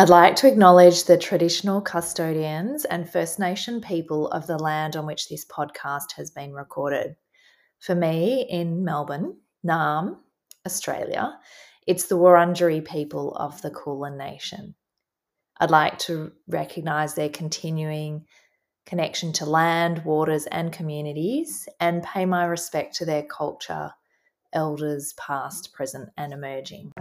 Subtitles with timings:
[0.00, 5.06] I'd like to acknowledge the traditional custodians and First Nation people of the land on
[5.06, 7.16] which this podcast has been recorded.
[7.80, 10.18] For me, in Melbourne, Naarm,
[10.64, 11.36] Australia,
[11.88, 14.76] it's the Wurundjeri people of the Kulin Nation.
[15.58, 18.24] I'd like to recognise their continuing
[18.86, 23.90] connection to land, waters, and communities, and pay my respect to their culture,
[24.52, 26.92] elders past, present, and emerging.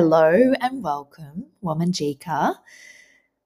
[0.00, 2.54] Hello and welcome, Wominjeka.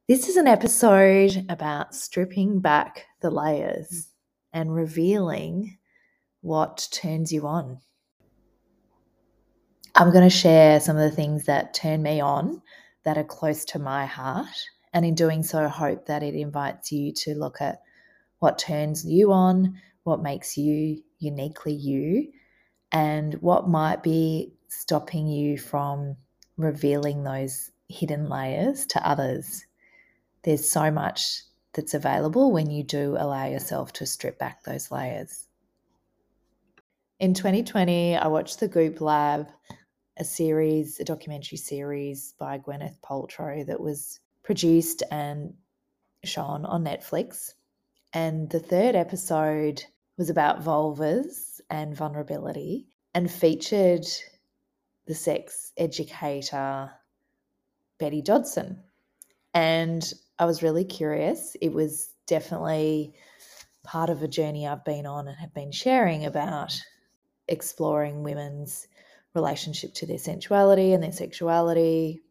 [0.06, 4.08] This is an episode about stripping back the layers
[4.52, 4.58] hmm.
[4.60, 5.78] and revealing
[6.42, 7.80] what turns you on.
[9.94, 12.60] I'm going to share some of the things that turn me on
[13.04, 14.68] that are close to my heart.
[14.92, 17.80] And in doing so, I hope that it invites you to look at
[18.40, 22.30] what turns you on, what makes you uniquely you,
[22.92, 26.18] and what might be stopping you from
[26.62, 29.64] revealing those hidden layers to others.
[30.44, 31.42] There's so much
[31.74, 35.48] that's available when you do allow yourself to strip back those layers.
[37.18, 39.48] In 2020, I watched The Goop Lab,
[40.16, 45.54] a series, a documentary series by Gwyneth Paltrow that was produced and
[46.24, 47.52] shown on Netflix.
[48.12, 49.84] And the third episode
[50.18, 54.06] was about vulvas and vulnerability and featured
[55.06, 56.90] the sex educator
[57.98, 58.82] Betty Dodson.
[59.54, 61.56] And I was really curious.
[61.60, 63.14] It was definitely
[63.84, 66.80] part of a journey I've been on and have been sharing about
[67.48, 68.88] exploring women's
[69.34, 72.22] relationship to their sensuality and their sexuality.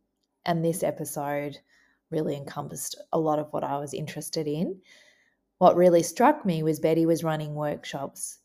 [0.46, 1.58] And this episode
[2.10, 4.82] really encompassed a lot of what I was interested in.
[5.60, 8.40] What really struck me was Betty was running workshops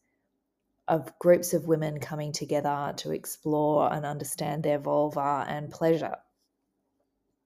[0.88, 6.16] of groups of women coming together to explore and understand their vulva and pleasure.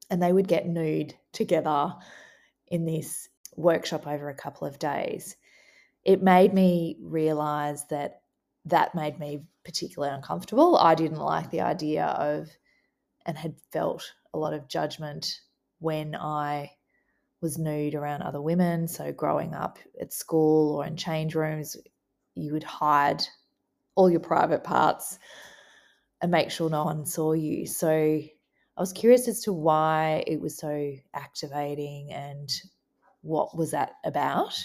[0.09, 1.93] And they would get nude together
[2.67, 5.35] in this workshop over a couple of days.
[6.03, 8.21] It made me realize that
[8.65, 10.77] that made me particularly uncomfortable.
[10.77, 12.49] I didn't like the idea of
[13.25, 15.39] and had felt a lot of judgment
[15.79, 16.71] when I
[17.41, 18.87] was nude around other women.
[18.87, 21.75] So, growing up at school or in change rooms,
[22.41, 23.23] you would hide
[23.95, 25.19] all your private parts
[26.21, 27.65] and make sure no one saw you.
[27.65, 32.49] So I was curious as to why it was so activating and
[33.21, 34.57] what was that about.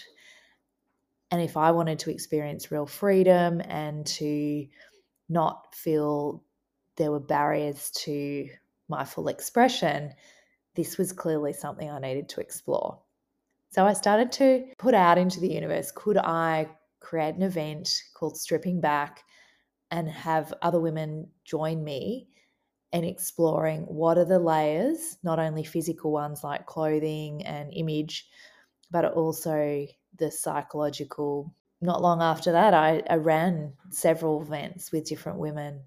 [1.30, 4.66] And if I wanted to experience real freedom and to
[5.28, 6.42] not feel
[6.96, 8.48] there were barriers to
[8.88, 10.12] my full expression,
[10.76, 13.00] this was clearly something I needed to explore.
[13.70, 16.68] So I started to put out into the universe could I
[17.06, 19.22] create an event called Stripping Back
[19.92, 22.26] and have other women join me
[22.92, 28.28] in exploring what are the layers, not only physical ones like clothing and image,
[28.90, 29.86] but also
[30.18, 31.54] the psychological.
[31.80, 35.82] Not long after that, I, I ran several events with different women,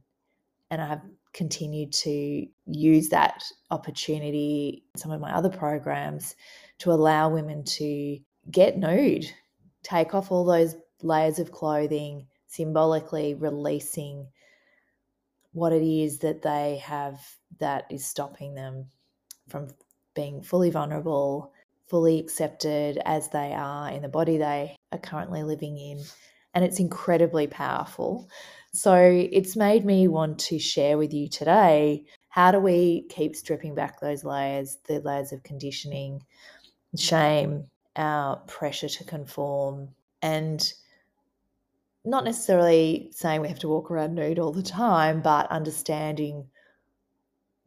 [0.72, 1.02] and I have
[1.34, 6.36] continued to use that opportunity in some of my other programs
[6.78, 8.20] to allow women to
[8.52, 9.26] get nude,
[9.84, 14.28] take off all those layers of clothing, symbolically releasing
[15.54, 17.20] what it is that they have
[17.60, 18.86] that is stopping them
[19.48, 19.68] from
[20.14, 21.52] being fully vulnerable,
[21.88, 26.04] fully accepted as they are in the body they are currently living in.
[26.54, 28.30] And it's incredibly powerful.
[28.74, 33.74] So it's made me want to share with you today how do we keep stripping
[33.76, 36.22] back those layers, the layers of conditioning,
[36.96, 39.90] shame, our pressure to conform,
[40.22, 40.74] and
[42.06, 46.48] not necessarily saying we have to walk around nude all the time, but understanding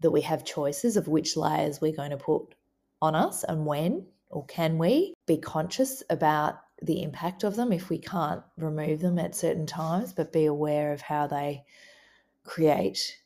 [0.00, 2.54] that we have choices of which layers we're going to put
[3.00, 7.88] on us and when, or can we be conscious about the impact of them if
[7.88, 11.62] we can't remove them at certain times, but be aware of how they
[12.44, 13.18] create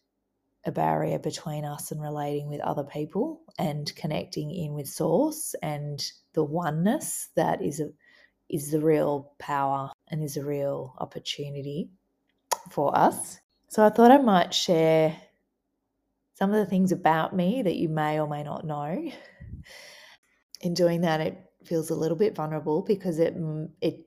[0.67, 6.11] a barrier between us and relating with other people and connecting in with source and
[6.35, 7.89] the oneness that is a,
[8.49, 11.91] is the real power and is a real opportunity
[12.71, 13.39] for us.
[13.69, 15.17] So I thought I might share
[16.35, 19.11] some of the things about me that you may or may not know.
[20.61, 23.35] In doing that, it feels a little bit vulnerable because it
[23.81, 24.07] it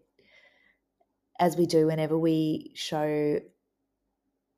[1.40, 3.40] as we do whenever we show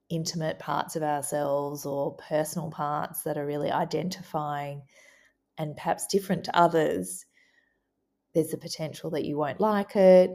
[0.09, 4.81] intimate parts of ourselves or personal parts that are really identifying
[5.57, 7.25] and perhaps different to others
[8.33, 10.31] there's the potential that you won't like it,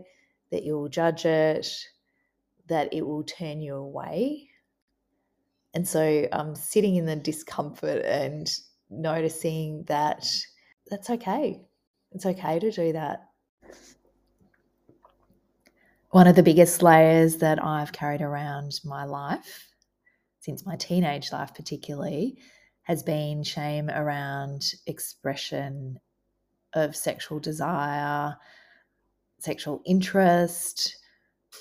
[0.51, 1.69] that you'll judge it,
[2.69, 4.49] that it will turn you away.
[5.75, 8.51] And so I'm sitting in the discomfort and
[8.91, 10.27] noticing that
[10.89, 11.61] that's okay.
[12.13, 13.29] It's okay to do that.
[16.11, 19.69] One of the biggest layers that I've carried around my life,
[20.41, 22.39] since my teenage life particularly,
[22.85, 25.99] has been shame around expression
[26.77, 28.37] of sexual desire,
[29.39, 30.97] sexual interest,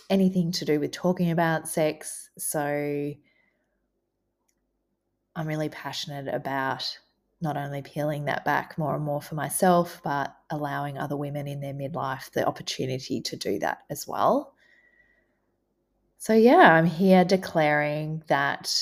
[0.09, 2.29] anything to do with talking about sex.
[2.38, 3.13] So
[5.35, 6.97] I'm really passionate about
[7.41, 11.59] not only peeling that back more and more for myself, but allowing other women in
[11.59, 14.53] their midlife the opportunity to do that as well.
[16.17, 18.73] So, yeah, I'm here declaring that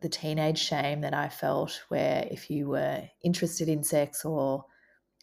[0.00, 4.64] the teenage shame that I felt, where if you were interested in sex or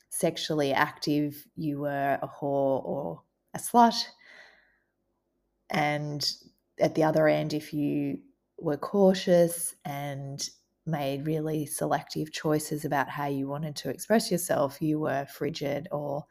[0.10, 3.22] sexually active, you were a whore or
[3.54, 4.06] a slut.
[5.70, 6.30] And
[6.80, 8.20] at the other end, if you
[8.58, 10.50] were cautious and
[10.86, 16.26] made really selective choices about how you wanted to express yourself, you were frigid or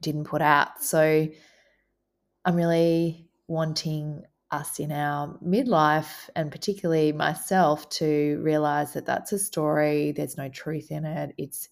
[0.00, 0.82] didn't put out.
[0.82, 1.28] So
[2.44, 9.38] I'm really wanting us in our midlife and particularly myself to realize that that's a
[9.38, 11.34] story, there's no truth in it.
[11.36, 11.68] It's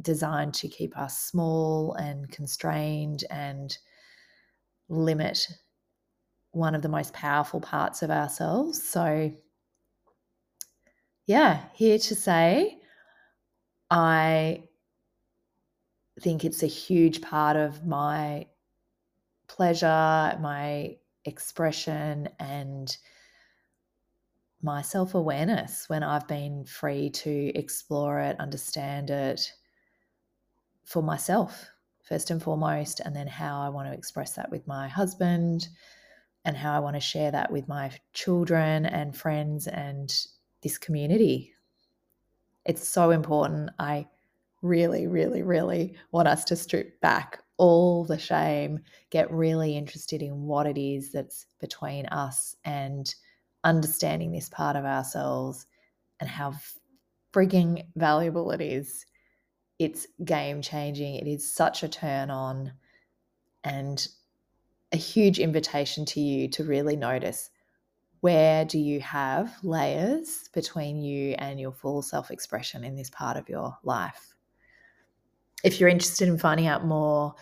[0.00, 3.76] designed to keep us small and constrained and
[4.88, 5.46] limit
[6.52, 8.82] one of the most powerful parts of ourselves.
[8.82, 9.32] So
[11.26, 12.78] yeah, here to say,
[13.90, 14.64] I
[16.20, 18.46] think it's a huge part of my
[19.46, 22.96] pleasure, my expression, and
[24.62, 29.52] my self awareness when I've been free to explore it, understand it
[30.88, 31.68] for myself,
[32.02, 35.68] first and foremost, and then how I want to express that with my husband
[36.46, 40.10] and how I want to share that with my children and friends and
[40.62, 41.52] this community.
[42.64, 43.68] It's so important.
[43.78, 44.06] I
[44.62, 48.80] really, really, really want us to strip back all the shame,
[49.10, 53.14] get really interested in what it is that's between us and
[53.62, 55.66] understanding this part of ourselves
[56.20, 56.54] and how
[57.34, 59.04] frigging valuable it is.
[59.78, 61.16] It's game changing.
[61.16, 62.72] It is such a turn on
[63.64, 64.06] and
[64.92, 67.50] a huge invitation to you to really notice
[68.20, 73.36] where do you have layers between you and your full self expression in this part
[73.36, 74.34] of your life?
[75.62, 77.34] If you're interested in finding out more,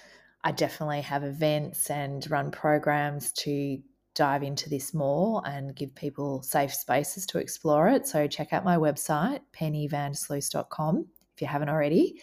[0.44, 3.78] I definitely have events and run programs to
[4.14, 8.06] dive into this more and give people safe spaces to explore it.
[8.06, 11.06] So check out my website, pennyvandersluys.com,
[11.36, 12.20] if you haven't already.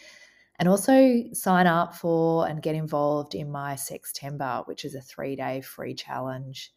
[0.59, 5.35] And also sign up for and get involved in my Sextember, which is a three
[5.35, 6.73] day free challenge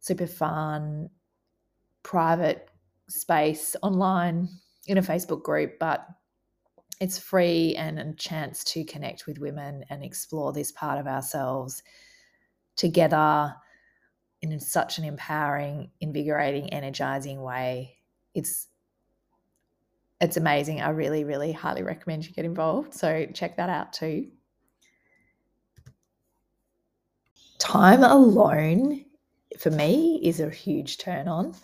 [0.00, 1.10] super fun,
[2.04, 2.70] private
[3.08, 4.48] space online
[4.86, 6.06] in a Facebook group, but
[7.00, 11.82] it's free and a chance to connect with women and explore this part of ourselves
[12.76, 13.52] together
[14.42, 17.96] in such an empowering, invigorating, energizing way.
[18.34, 18.68] It's
[20.20, 20.80] it's amazing.
[20.80, 22.94] I really, really highly recommend you get involved.
[22.94, 24.28] So check that out too.
[27.58, 29.04] Time alone
[29.58, 31.54] for me is a huge turn on.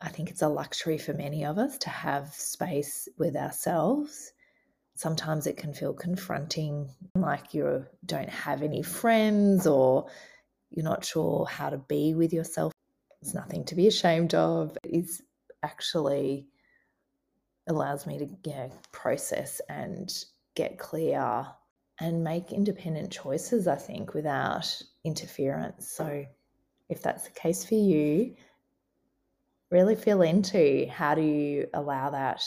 [0.00, 4.32] I think it's a luxury for many of us to have space with ourselves.
[4.94, 10.06] Sometimes it can feel confronting, like you don't have any friends or
[10.70, 12.72] you're not sure how to be with yourself.
[13.22, 14.76] It's nothing to be ashamed of.
[14.84, 15.22] It's
[15.62, 16.46] actually
[17.66, 20.12] allows me to you know, process and
[20.54, 21.46] get clear
[22.00, 25.90] and make independent choices, I think, without interference.
[25.90, 26.26] So
[26.88, 28.34] if that's the case for you,
[29.70, 32.42] really feel into how do you allow that?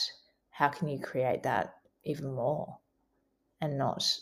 [0.50, 1.74] How can you create that
[2.04, 2.78] even more
[3.60, 4.18] and not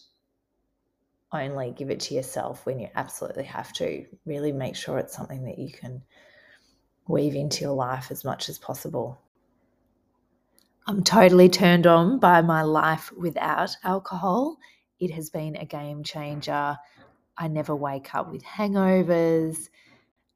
[1.30, 4.06] only give it to yourself when you absolutely have to?
[4.24, 6.02] Really make sure it's something that you can
[7.06, 9.20] weave into your life as much as possible.
[10.88, 14.56] I'm totally turned on by my life without alcohol.
[14.98, 16.78] It has been a game changer.
[17.36, 19.68] I never wake up with hangovers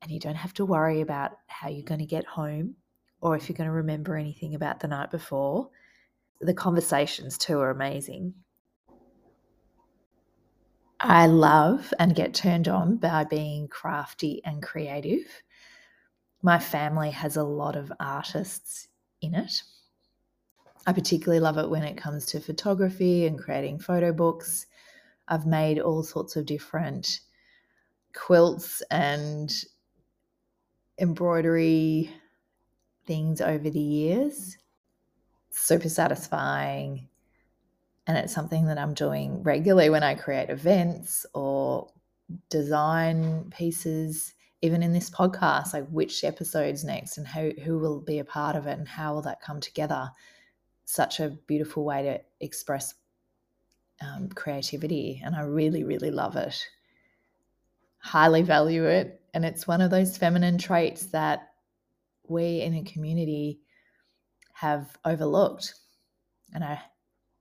[0.02, 2.74] and you don't have to worry about how you're going to get home
[3.22, 5.70] or if you're going to remember anything about the night before.
[6.42, 8.34] The conversations too are amazing.
[11.00, 15.24] I love and get turned on by being crafty and creative.
[16.42, 18.88] My family has a lot of artists
[19.22, 19.62] in it.
[20.86, 24.66] I particularly love it when it comes to photography and creating photo books.
[25.28, 27.20] I've made all sorts of different
[28.14, 29.52] quilts and
[30.98, 32.10] embroidery
[33.06, 34.58] things over the years.
[35.50, 37.08] Super satisfying.
[38.06, 41.92] And it's something that I'm doing regularly when I create events or
[42.48, 48.18] design pieces, even in this podcast, like which episode's next and who, who will be
[48.18, 50.10] a part of it and how will that come together.
[50.92, 52.92] Such a beautiful way to express
[54.02, 55.22] um, creativity.
[55.24, 56.62] And I really, really love it.
[57.96, 59.22] Highly value it.
[59.32, 61.54] And it's one of those feminine traits that
[62.28, 63.60] we in a community
[64.52, 65.76] have overlooked.
[66.52, 66.78] And I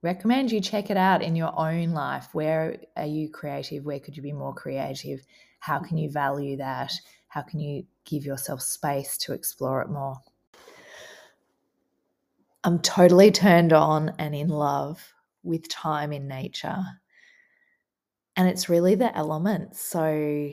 [0.01, 2.29] recommend you check it out in your own life.
[2.31, 3.83] Where are you creative?
[3.83, 5.25] Where could you be more creative?
[5.59, 6.93] How can you value that?
[7.27, 10.15] How can you give yourself space to explore it more?
[12.63, 15.13] I'm totally turned on and in love
[15.43, 16.83] with time in nature.
[18.35, 19.81] And it's really the elements.
[19.81, 20.51] So,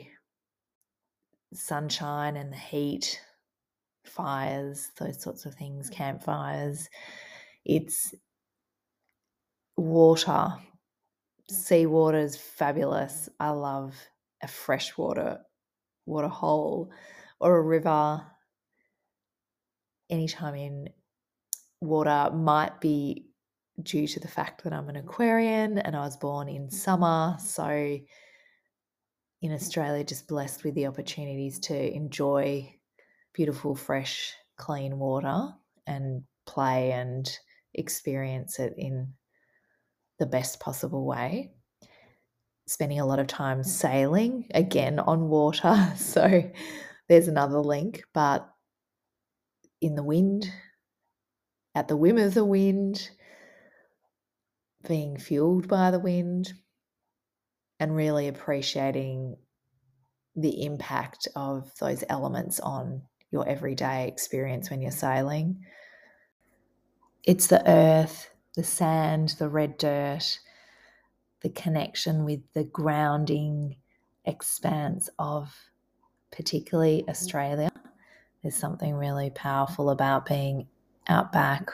[1.53, 3.21] sunshine and the heat,
[4.05, 5.93] fires, those sorts of things, mm.
[5.93, 6.89] campfires.
[7.63, 8.13] It's
[9.77, 10.31] water.
[10.31, 10.61] Mm.
[11.51, 13.29] Seawater is fabulous.
[13.39, 13.95] I love
[14.41, 15.39] a freshwater
[16.05, 16.91] water hole
[17.39, 18.23] or a river.
[20.09, 20.89] Anytime in
[21.81, 23.25] water might be
[23.83, 27.37] due to the fact that I'm an Aquarian and I was born in summer.
[27.37, 27.41] Mm.
[27.41, 27.99] So
[29.41, 32.75] in Australia, just blessed with the opportunities to enjoy
[33.33, 35.53] beautiful, fresh, clean water
[35.87, 37.29] and play and
[37.73, 39.13] experience it in
[40.17, 41.51] the best possible way.
[42.67, 43.65] Spending a lot of time mm.
[43.65, 45.93] sailing again on water.
[45.97, 46.51] So
[47.07, 48.47] there's another link, but
[49.81, 50.51] in the wind,
[51.79, 53.09] at the whim of the wind,
[54.85, 56.51] being fueled by the wind,
[57.79, 59.37] and really appreciating
[60.35, 65.63] the impact of those elements on your everyday experience when you're sailing.
[67.23, 70.37] It's the earth, the sand, the red dirt,
[71.43, 73.77] the connection with the grounding
[74.25, 75.55] expanse of
[76.29, 77.71] particularly Australia.
[78.43, 80.67] There's something really powerful about being
[81.09, 81.69] out back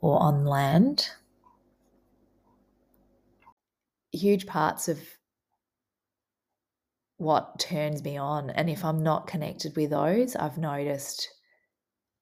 [0.00, 1.08] or on land.
[4.12, 5.00] Huge parts of
[7.16, 8.50] what turns me on.
[8.50, 11.28] And if I'm not connected with those, I've noticed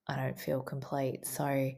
[0.06, 1.26] I don't feel complete.
[1.26, 1.70] So,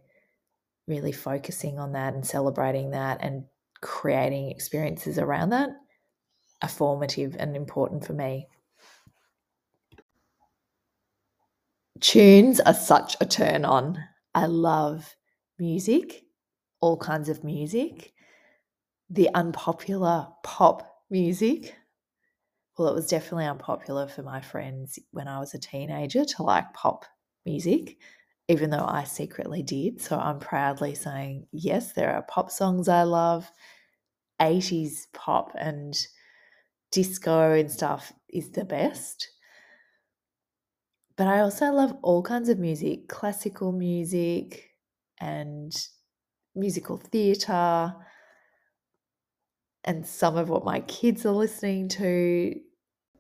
[0.88, 3.44] really focusing on that and celebrating that and
[3.80, 5.70] creating experiences around that
[6.62, 8.46] are formative and important for me.
[12.00, 13.98] Tunes are such a turn on.
[14.34, 15.16] I love
[15.58, 16.24] music,
[16.80, 18.12] all kinds of music,
[19.10, 21.76] the unpopular pop music.
[22.78, 26.72] Well, it was definitely unpopular for my friends when I was a teenager to like
[26.72, 27.04] pop
[27.44, 27.98] music
[28.48, 30.00] even though I secretly did.
[30.00, 33.50] So I'm proudly saying, yes, there are pop songs I love.
[34.40, 35.94] 80s pop and
[36.90, 39.28] disco and stuff is the best.
[41.16, 44.70] But I also love all kinds of music, classical music
[45.20, 45.72] and
[46.54, 47.94] musical theatre,
[49.84, 52.54] and some of what my kids are listening to.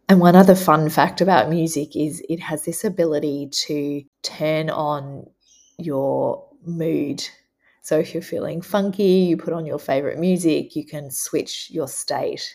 [0.08, 5.26] And one other fun fact about music is it has this ability to turn on
[5.78, 7.22] your mood.
[7.82, 11.88] So if you're feeling funky, you put on your favorite music, you can switch your
[11.88, 12.54] state.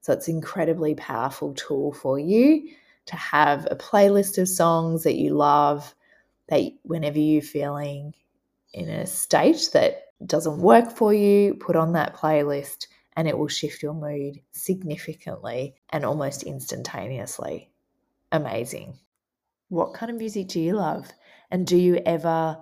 [0.00, 2.68] So it's an incredibly powerful tool for you
[3.06, 5.94] to have a playlist of songs that you love
[6.48, 8.14] that whenever you're feeling
[8.72, 13.48] in a state that doesn't work for you, put on that playlist and it will
[13.48, 17.70] shift your mood significantly and almost instantaneously.
[18.30, 18.98] Amazing.
[19.68, 21.10] What kind of music do you love?
[21.50, 22.58] And do you ever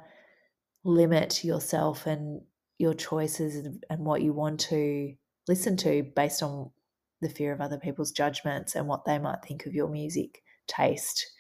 [0.82, 2.42] limit yourself and
[2.78, 5.14] your choices and what you want to
[5.46, 6.70] listen to based on
[7.20, 11.30] the fear of other people's judgments and what they might think of your music taste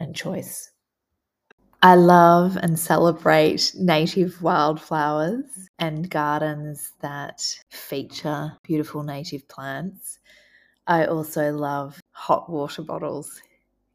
[0.00, 0.70] and choice?
[1.84, 10.20] I love and celebrate native wildflowers and gardens that feature beautiful native plants.
[10.86, 13.40] I also love hot water bottles.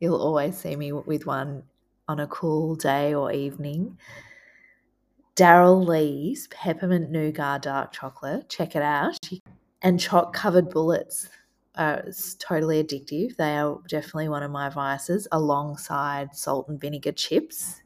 [0.02, 1.64] You'll always see me with one
[2.10, 3.98] on a cool day or evening.
[5.36, 9.18] Darrell Lea's peppermint nougat dark chocolate, check it out.
[9.82, 11.30] And chalk covered bullets
[11.76, 12.04] are
[12.40, 13.36] totally addictive.
[13.36, 17.82] They are definitely one of my vices, alongside salt and vinegar chips.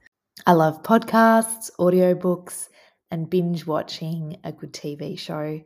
[0.48, 2.69] I love podcasts, audiobooks,
[3.12, 5.60] and binge watching a good TV show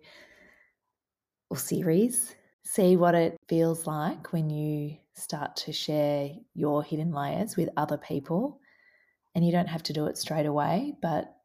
[1.50, 2.36] or series.
[2.64, 7.98] See what it feels like when you start to share your hidden layers with other
[7.98, 8.60] people.
[9.36, 11.36] And you don't have to do it straight away, but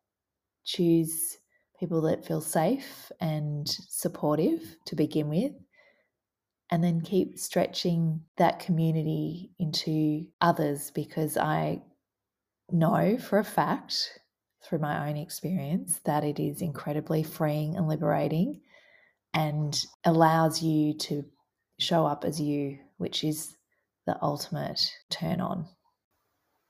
[0.64, 1.36] choose
[1.80, 5.52] people that feel safe and supportive to begin with.
[6.70, 11.82] And then keep stretching that community into others because I
[12.70, 14.20] know for a fact
[14.62, 18.60] through my own experience that it is incredibly freeing and liberating
[19.34, 21.24] and allows you to
[21.78, 23.56] show up as you, which is
[24.06, 25.66] the ultimate turn on.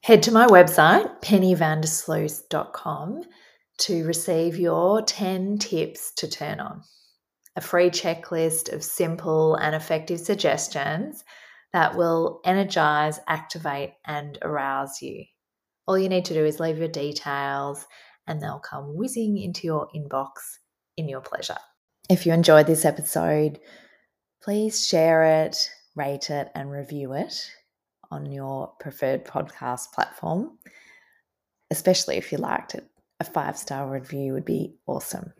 [0.02, 3.22] Head to my website, pennyvandersluys.com,
[3.80, 6.82] to receive your 10 tips to turn on.
[7.56, 11.24] A free checklist of simple and effective suggestions
[11.72, 15.24] that will energize, activate, and arouse you.
[15.86, 17.86] All you need to do is leave your details
[18.26, 20.30] and they'll come whizzing into your inbox
[20.96, 21.58] in your pleasure.
[22.08, 23.60] If you enjoyed this episode,
[24.42, 27.50] please share it, rate it, and review it
[28.10, 30.58] on your preferred podcast platform,
[31.70, 32.89] especially if you liked it.
[33.20, 35.34] A five star review would be awesome.